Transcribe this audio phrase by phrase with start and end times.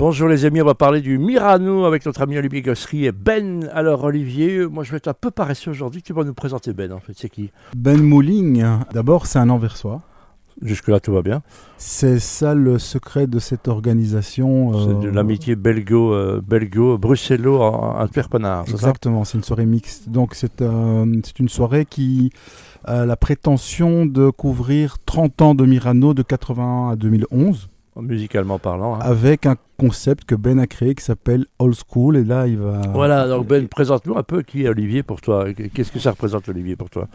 [0.00, 3.68] Bonjour les amis, on va parler du Mirano avec notre ami Olivier Gossery et Ben.
[3.74, 6.90] Alors Olivier, moi je vais être un peu paresseux aujourd'hui, tu vas nous présenter Ben
[6.90, 7.50] en fait, c'est qui?
[7.76, 10.00] Ben Mouling, d'abord c'est un Anversois.
[10.62, 11.42] Jusque-là tout va bien.
[11.76, 14.72] C'est ça le secret de cette organisation.
[14.72, 18.72] C'est de euh, l'amitié belgo, euh, belgo bruxello ça?
[18.72, 20.08] Exactement, c'est une soirée mixte.
[20.08, 22.32] Donc c'est euh, c'est une soirée qui
[22.84, 28.94] a la prétention de couvrir 30 ans de Mirano de 80 à 2011 Musicalement parlant.
[28.94, 29.00] hein.
[29.02, 32.80] avec un concept que Ben a créé qui s'appelle Old School et là il va
[32.92, 35.46] Voilà, donc Ben, présente-nous un peu qui est Olivier pour toi.
[35.74, 37.08] Qu'est-ce que ça représente Olivier pour toi?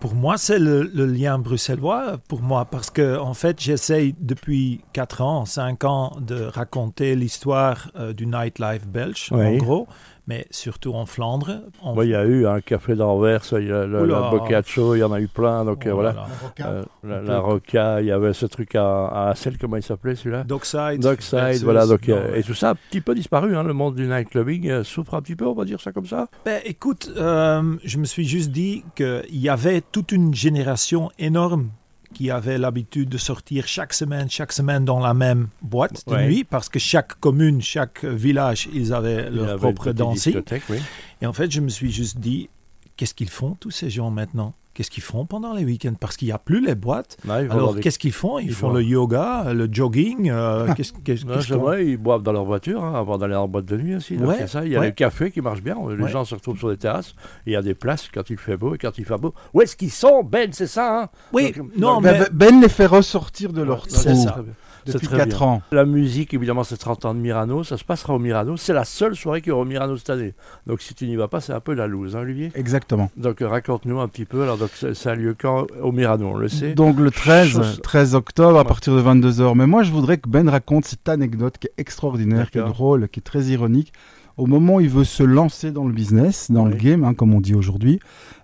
[0.00, 4.80] Pour moi, c'est le, le lien bruxellois, pour moi, parce que en fait, j'essaye depuis
[4.92, 9.86] 4 ans, 5 ans de raconter l'histoire euh, du nightlife belge, en gros,
[10.26, 11.62] mais surtout en Flandre.
[11.82, 14.98] En- Il y a eu un café d'Anvers, il y a le, la Boccaccio, il
[14.98, 16.26] y en a eu plein, donc euh, voilà.
[16.60, 20.14] Euh, la, la Roca, il y avait ce truc à, à Assel, comment il s'appelait
[20.14, 20.44] celui-là?
[20.44, 21.00] Dockside.
[21.00, 21.86] Dockside, voilà.
[21.86, 22.40] Donc, euh, ouais.
[22.40, 23.56] et tout ça a un petit peu disparu.
[23.56, 26.06] hein, le monde du nightclubbing euh, souffre un petit peu, on va dire ça comme
[26.06, 26.28] ça?
[26.44, 31.70] Ben, écoute, euh, je me suis juste dit qu'il y avait toute une génération énorme
[32.12, 36.26] qui avait l'habitude de sortir chaque semaine, chaque semaine dans la même boîte de Ouais.
[36.26, 40.42] nuit, parce que chaque commune, chaque village, ils avaient leur propre dancing.
[40.68, 40.78] oui.
[41.22, 42.48] Et en fait, je me suis juste dit,
[42.96, 44.54] qu'est-ce qu'ils font tous ces gens maintenant?
[44.72, 45.94] Qu'est-ce qu'ils font pendant les week-ends?
[45.98, 47.16] Parce qu'il n'y a plus les boîtes.
[47.28, 48.38] Alors, qu'est-ce qu'ils font?
[48.38, 50.30] Ils, ils font vont- le yoga, le jogging.
[50.30, 53.18] euh, qu'est-ce qu'est-ce- Non, qu'est-ce c'est qu'on- vrai, ils boivent dans leur voiture hein, avant
[53.18, 54.16] d'aller en boîte de nuit aussi.
[54.16, 54.64] Donc Ouais, il y a ça.
[54.64, 54.86] Il y a ouais.
[54.86, 55.76] les cafés qui marchent bien.
[55.96, 56.08] Les Ouais.
[56.10, 57.14] gens se retrouvent sur des terrasses.
[57.46, 59.34] Il y a des places quand il fait beau et quand il fait beau.
[59.54, 60.50] Où est-ce qu'ils sont, Ben?
[60.52, 61.08] C'est ça, hein?
[61.32, 64.22] Oui, Donc, non, donc, mais Ben, Ben les fait ressortir de leur Ouais, c'est trou
[64.22, 64.44] ça.
[64.86, 65.38] C'est depuis très 4 bien.
[65.46, 65.62] ans.
[65.72, 67.64] La musique, évidemment, c'est 30 ans de Mirano.
[67.64, 68.56] Ça se passera au Mirano.
[68.56, 70.34] C'est la seule soirée qu'il y aura au Mirano cette année.
[70.66, 72.50] Donc si tu n'y vas pas, c'est un peu la loose, hein, Olivier?
[72.54, 73.10] Exactement.
[73.16, 74.42] Donc raconte-nous un petit peu.
[74.42, 75.66] Alors, donc, ça ça a lieu quand?
[75.82, 76.74] Au Mirano, on le sait.
[76.74, 79.54] Donc le 13, Chose- 13 octobre à partir de 22h.
[79.54, 83.08] Mais moi je voudrais que Ben raconte cette anecdote qui est extraordinaire, qui est drôle,
[83.08, 83.92] qui est très ironique.
[84.36, 87.34] Au moment où il veut se lancer dans le business, dans le game, hein, comme
[87.34, 88.00] on dit aujourd'hui,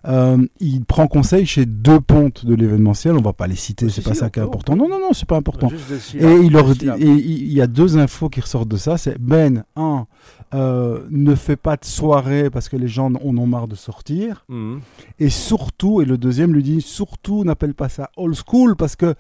[0.07, 3.15] euh, il prend conseil chez deux pontes de l'événementiel.
[3.17, 4.77] On va pas les citer, c'est pas si, ça qui est important.
[4.77, 5.69] Non, non, non, c'est pas important.
[6.15, 8.99] Et il, leur et il il y a deux infos qui ressortent de ça.
[8.99, 10.07] C'est Ben, un,
[10.55, 14.45] euh, ne fais pas de soirée parce que les gens en ont marre de sortir.
[14.49, 14.81] Mhm.
[15.19, 19.15] Et surtout, et le deuxième lui dit, surtout n'appelle pas ça old school parce que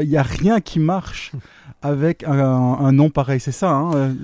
[0.00, 1.32] il n'y a rien qui marche
[1.82, 3.40] avec un, un nom pareil.
[3.40, 4.14] C'est ça, hein euh,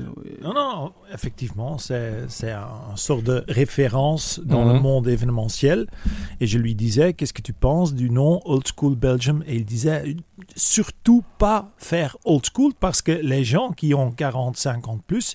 [0.43, 4.73] Non, non, effectivement, c'est un, sort de référence dans Mhm.
[4.75, 5.87] le monde événementiel.
[6.41, 9.43] Et je lui disais, qu'est-ce que tu penses du nom Old School Belgium?
[9.47, 10.17] Et il disait,
[10.55, 15.35] surtout pas faire old school parce que les gens qui ont 40, 50 plus,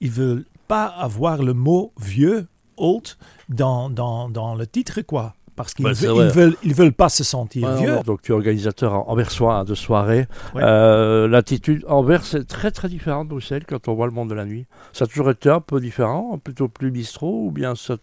[0.00, 3.08] ils veulent pas avoir le mot vieux, old,
[3.48, 5.34] dans, dans, dans le titre, quoi.
[5.56, 7.98] Parce qu'ils Ouais, c'est veulent, ils veulent, ils veulent pas se sentir Ouais, vieux.
[8.04, 10.28] donc tu es organisateur anversois hein, de soirée.
[10.54, 10.62] Ouais.
[10.62, 14.34] Euh, L'attitude Anvers c'est très très différent de Bruxelles quand on voit le monde de
[14.36, 14.66] la nuit.
[14.92, 17.96] Ça a toujours été un peu différent, plutôt plus bistrot ou bien ça...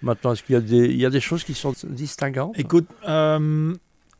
[0.00, 2.58] maintenant est-ce qu'il y a des il y a des choses qui sont distinguantes?
[2.58, 3.74] Écoute, euh,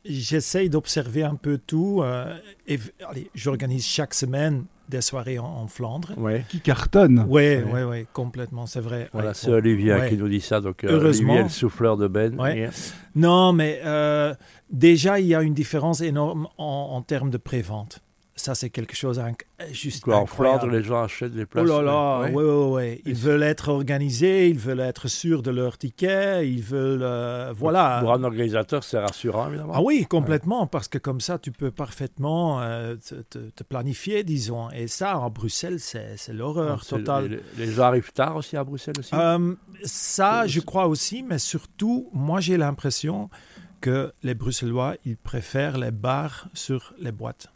[0.04, 2.02] j'essaye d'observer un peu tout.
[2.02, 2.36] euh,
[2.68, 2.78] et,
[3.08, 6.12] allez, j'organise chaque semaine des soirées en, en Flandre.
[6.16, 6.44] Ouais.
[6.48, 7.24] qui cartonne.
[7.28, 7.64] Oui, Ouais.
[7.72, 9.08] oui, oui, complètement, c'est vrai.
[9.12, 9.46] Voilà, Ouais, c'est
[9.90, 10.08] hein, ouais.
[10.10, 10.60] qui nous dit ça.
[10.60, 11.32] Donc, euh, Heureusement.
[11.32, 12.38] Olivier, le souffleur de Ben.
[12.38, 12.58] Ouais.
[12.60, 12.68] Et-
[13.14, 14.34] Non, mais euh,
[14.70, 18.00] déjà, il y a une différence énorme en, en termes de prévente.
[18.34, 20.24] Ça, c'est quelque chose inc- juste en.
[20.24, 21.68] Flandre, les gens achètent des Oh places.
[21.68, 22.30] là là, ouais.
[22.32, 23.02] ouais, ouais, ouais.
[23.04, 27.02] Ils veulent être organisés, ils veulent être sûrs de leur ticket, ils veulent...
[27.02, 27.98] euh, voilà.
[28.00, 29.74] Pour un organisateur, c'est rassurant, évidemment.
[29.76, 32.96] Ah oui, complètement, parce que comme ça, tu peux parfaitement euh,
[33.30, 34.70] te, planifier, disons.
[34.70, 37.40] Et ça, en Bruxelles, c'est l'horreur totale.
[37.58, 39.14] Les, les gens arrivent tard aussi à Bruxelles aussi?
[39.14, 39.54] Euh,
[39.84, 43.28] ça, je crois aussi, mais surtout, moi, j'ai l'impression
[43.82, 47.48] que les Bruxellois, ils préfèrent les bars sur les boîtes.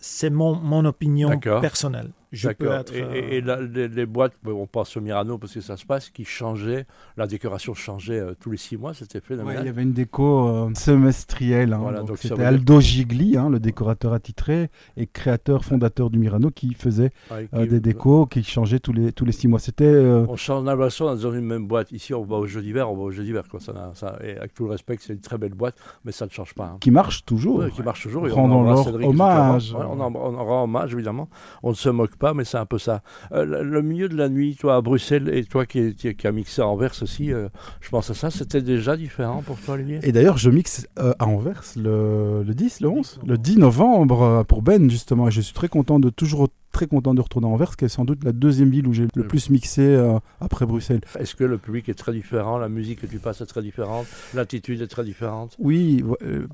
[0.00, 2.10] C'est mon, mon opinion personnelle.
[2.32, 2.80] Je peux D'accord.
[2.80, 2.94] être...
[2.94, 5.76] Et, euh, et- et la- les, les boîtes, on pense au Mirano parce que ça
[5.76, 6.86] se passe, qui changeait,
[7.16, 9.62] la décoration changeait euh, tous les six mois, c'était Ouais, phénoménal.
[9.64, 11.72] il y avait une déco euh, semestrielle.
[11.72, 11.78] hein.
[11.80, 16.74] Voilà, C'était veut Aldo Gigli, hein, le décorateur attitré et créateur, fondateur du Mirano, qui
[16.74, 19.58] faisait Ouais, euh, qui- des décos qui changeaient tous les, tous les six mois.
[19.58, 21.90] C'était euh, On change l'impression dans une même boîte.
[21.92, 23.42] Ici, on va au jeu d'hiver, on va au jeu d'hiver.
[23.50, 23.60] quoi.
[23.60, 25.74] Ça, n'a- ça- et avec tout le respect, c'est une très belle boîte,
[26.04, 26.64] mais ça ne change pas.
[26.64, 26.76] hein.
[26.80, 27.58] qui marche toujours.
[27.58, 28.26] Ouais, qui marche toujours.
[28.28, 29.64] et on Rendons-leur embrasse Cédric, hommage.
[29.70, 29.94] évidemment.
[29.94, 31.28] Ouais, on, en, on en rend hommage, évidemment.
[31.62, 33.02] On ne se moque pas, mais c'est un peu ça.
[33.32, 36.32] Euh, le, milieu de la nuit, toi à Bruxelles, et toi qui, qui, qui as
[36.32, 37.48] mixé à Anvers aussi, euh,
[37.80, 39.98] je pense à ça, c'était déjà différent pour toi, Olivier?
[40.04, 44.44] Et d'ailleurs, je mixe euh, à Anvers le, le 10, le 11, le 10 novembre
[44.46, 45.28] pour Ben, justement.
[45.28, 46.48] Et je suis très content de toujours
[46.80, 49.06] très content de retourner à Anvers, qui est sans doute la deuxième ville où j'ai
[49.14, 51.02] le plus mixé euh, après Bruxelles.
[51.18, 54.06] Est-ce que le public est très différent, la musique que tu passes est très différente,
[54.34, 55.54] l'attitude est très différente?
[55.58, 56.46] Oui, euh,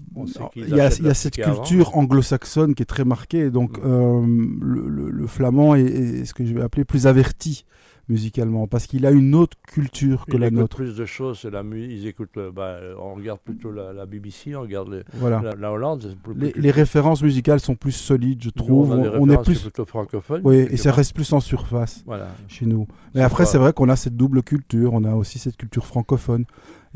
[0.56, 3.50] il y a, y cette culture anglo-saxonne qui est très marquée.
[3.50, 3.82] Donc, Mm.
[3.84, 4.26] euh,
[4.62, 7.64] le, le- le flamand est, est ce que je vais appeler plus averti
[8.08, 10.76] musicalement, parce qu'il a une autre culture que la nôtre.
[10.76, 11.62] plus de choses, la.
[11.74, 15.40] Ils écoutent, bah, on regarde plutôt la, la BBC, on regarde les- Voilà.
[15.42, 16.14] la, la Hollande.
[16.22, 18.96] plus- Les, plus- les références musicales sont plus solides, je Nous, trouve.
[19.02, 19.60] des On, on est plus.
[19.62, 20.40] plutôt francophones.
[20.44, 22.28] Oui, et ça reste plus en surface Voilà.
[22.48, 22.86] chez nous.
[23.14, 24.92] Mais après, c'est vrai qu'on a cette double culture.
[24.94, 26.44] On a aussi cette culture francophone.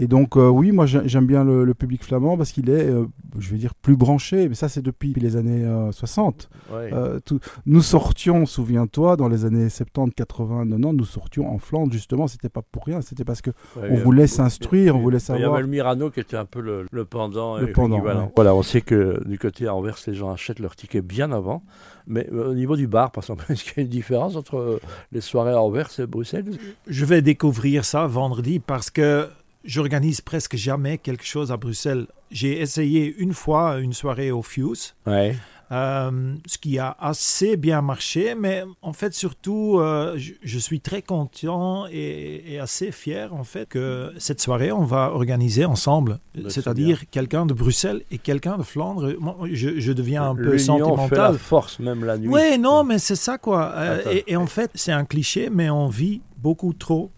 [0.02, 2.88] Et donc, euh, oui, moi, j'ai- j'aime bien le, le public flamand parce qu'il est,
[2.88, 3.04] euh,
[3.38, 4.48] je vais dire, plus branché.
[4.48, 6.48] Mais ça, c'est depuis les années euh, 60.
[6.72, 6.88] Ouais.
[6.94, 11.92] Euh, tout- nous sortions, souviens-toi, dans les années 70, 80, 90, nous sortions en Flandre,
[11.92, 15.20] justement, c'était pas pour rien, c'était parce que Ouais, on voulait s'instruire, on voulait Il
[15.20, 15.52] y savoir.
[15.52, 17.58] avait le Mirano qui était un peu le, le pendant.
[17.58, 18.14] Le pendant, ouais.
[18.34, 21.62] Voilà, on sait que du côté à Anvers, les gens achètent leurs tickets bien avant.
[22.06, 24.80] Mais au niveau du bar, par exemple, est-ce qu'il y a une différence entre
[25.12, 26.46] les soirées à Anvers et Bruxelles
[26.86, 29.28] Je vais découvrir ça vendredi parce que
[29.64, 32.06] j'organise presque jamais quelque chose à Bruxelles.
[32.30, 35.36] J'ai essayé une fois une soirée au Fuse, Ouais.
[35.72, 40.80] euh, ce qui a assez bien marché, mais en fait surtout, euh, je, je suis
[40.80, 46.18] très content et, et assez fier en fait que cette soirée on va organiser ensemble,
[46.36, 49.12] c'est c'est-à-dire quelqu'un de Bruxelles et quelqu'un de Flandre.
[49.18, 51.38] Moi, je, je deviens un peu L'union fait la sentimental.
[51.38, 52.28] force, même la nuit.
[52.28, 53.72] Oui, non, mais c'est ça quoi.
[53.76, 57.10] Euh, et en fait, c'est un cliché, mais on vit beaucoup trop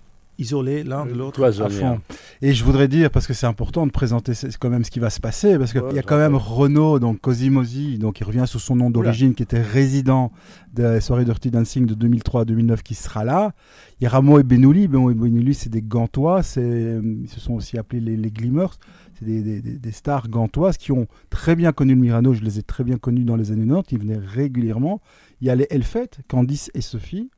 [0.42, 1.42] isolés l'un de l'autre.
[1.44, 2.00] à fond.
[2.42, 5.10] Et je voudrais dire, parce que c'est important de présenter quand même ce qui va
[5.10, 8.44] se passer, parce qu'il Ouais, y a quand même Renaud, donc Cosimosi, donc il revient
[8.46, 10.32] sous son nom d'origine, qui était résident
[10.74, 13.52] des soirées Dirty Dancing de 2003 à 2009, qui sera là.
[14.00, 14.88] Il y a Ramo et Benouli.
[14.88, 18.78] Benouli, c'est des Gantois, c'est, ils se sont aussi appelés les, les Glimmers.
[19.18, 22.32] C'est des, des- stars gantoises qui ont très bien connu le Mirano.
[22.32, 23.92] Je les ai très bien connus dans les années 90.
[23.92, 25.00] Ils venaient régulièrement.
[25.40, 27.30] Il y a les Elfet, Candice et Sophie.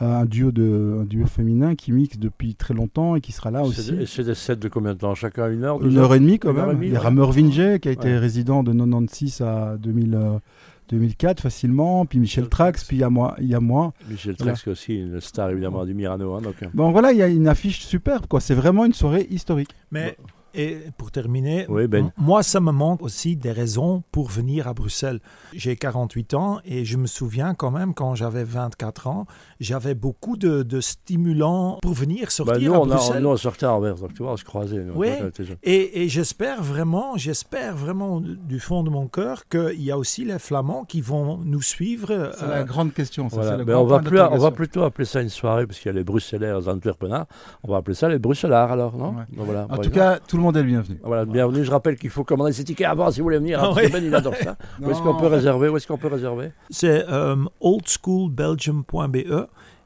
[0.00, 3.62] Un duo, de, un duo féminin qui mixe depuis très longtemps et qui sera là
[3.62, 3.94] aussi.
[4.06, 5.14] C'est des sets de combien de temps?
[5.14, 6.76] Chacun une heure Une heure et demie quand Une heure et même.
[6.76, 7.04] demie, Il y a ouais.
[7.04, 8.18] Rameur Vinge qui a été Ouais.
[8.18, 10.38] résident de 96 à 2000, euh,
[10.88, 12.04] 2004 facilement.
[12.06, 13.36] Puis Michel Trax, puis il y a moi.
[13.38, 13.92] Y a moi.
[14.10, 14.52] Michel Voilà.
[14.54, 16.34] Trax, qui est aussi une star évidemment du Mirano.
[16.34, 18.26] hein, donc, euh, Bon voilà, il y a une affiche superbe.
[18.26, 18.40] quoi.
[18.40, 19.70] C'est vraiment une soirée historique.
[19.92, 20.16] Mais
[20.54, 22.12] et pour terminer, Oui, Ben.
[22.16, 25.20] moi, ça me manque aussi des raisons pour venir à Bruxelles.
[25.52, 29.26] J'ai 48 ans et je me souviens quand même, quand j'avais 24 ans,
[29.60, 33.22] j'avais beaucoup de, de stimulants pour venir bah, sortir nous, à on, a, Bruxelles.
[33.22, 34.82] nous, on sortait à Anvers, donc tu vois, on se croisait.
[34.84, 35.56] nous, jeunes.
[35.62, 40.24] Et, et j'espère vraiment, j'espère vraiment du fond de mon cœur qu'il y a aussi
[40.24, 42.32] les Flamands qui vont nous suivre.
[42.38, 43.28] C'est euh, la grande question.
[43.28, 43.50] Ça, Voilà.
[43.52, 44.56] c'est le Ben, grand on, va point plus, on va d'interrogation.
[44.56, 47.26] plutôt appeler ça une soirée, parce qu'il y a les Bruxellaires Antwerpenards.
[47.62, 49.10] On va appeler ça les Bruxellards alors, non?
[49.10, 49.24] Ouais.
[49.36, 49.94] Donc, voilà, En tout exemple.
[49.94, 50.98] cas, tout le monde est le bienvenu.
[51.02, 51.64] Voilà, bienvenue.
[51.64, 53.60] Je rappelle qu'il faut commander ses tickets avant si vous voulez venir.
[53.62, 54.56] Ah que Ben, il adore ça.
[54.80, 55.68] Où est-ce qu'on peut réserver?
[55.68, 56.52] Où est-ce qu'on peut réserver?
[56.70, 59.16] C'est euh, oldschoolbelgium.be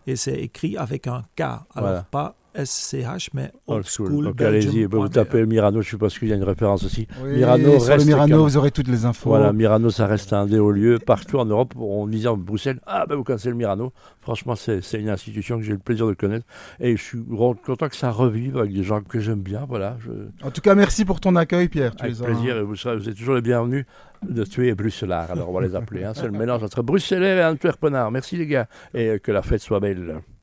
[0.08, 1.40] et c'est écrit avec un K.
[1.42, 2.06] Alors Voilà.
[2.10, 4.24] pas SCH, mais Old school.
[4.24, 5.12] Donc allez-y, vous oldschoolbelgium.be.
[5.12, 7.06] tapez Mirano, je suppose qu'il y a une référence aussi.
[7.22, 9.28] Oui, Mirano sur reste le Mirano, vous aurez toutes les infos.
[9.30, 10.98] Voilà, Mirano, ça reste un des hauts lieux.
[10.98, 13.92] Partout en Europe, on disait en Bruxelles, ah ben vous connaissez le Mirano.
[14.20, 16.46] Franchement, c'est c'est une institution que j'ai eu le plaisir de connaître.
[16.80, 17.18] Et je suis
[17.64, 19.64] content que ça revive avec des gens que j'aime bien.
[19.68, 21.94] Voilà, je- En tout cas, merci pour ton accueil, Pierre.
[21.94, 22.56] Tu avec plaisir.
[22.56, 23.84] Et vous, serez- vous êtes toujours les bienvenus
[24.26, 25.30] de tuer Bruxellard.
[25.30, 26.02] Alors on va les appeler.
[26.04, 26.12] hein.
[26.14, 28.10] C'est le mélange entre Bruxellaire et Antwerpenard.
[28.10, 28.66] Merci les gars.
[28.94, 30.20] Et que la fête soit belle.